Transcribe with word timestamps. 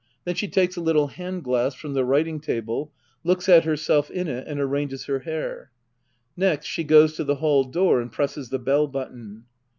Then 0.25 0.33
she 0.33 0.47
takes 0.47 0.77
a 0.77 0.81
little 0.81 1.09
hand 1.09 1.43
glass 1.43 1.75
from 1.75 1.93
the 1.93 2.03
writing 2.03 2.39
table^ 2.41 2.89
looks 3.23 3.47
at 3.47 3.65
herself 3.65 4.09
in 4.09 4.27
it, 4.27 4.47
and 4.47 4.59
arranges 4.59 5.05
her 5.05 5.19
hair. 5.19 5.69
Next 6.35 6.65
she 6.65 6.83
goes 6.83 7.13
to 7.17 7.23
the 7.23 7.35
hall 7.35 7.63
door 7.65 8.01
and 8.01 8.11
presses 8.11 8.49
the 8.49 8.57
bell 8.57 8.87
button. 8.87 9.43